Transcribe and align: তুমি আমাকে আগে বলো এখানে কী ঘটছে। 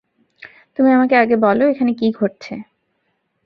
তুমি 0.79 0.89
আমাকে 0.93 1.15
আগে 1.15 1.35
বলো 1.37 1.63
এখানে 1.67 1.91
কী 1.93 2.07
ঘটছে। 2.13 2.53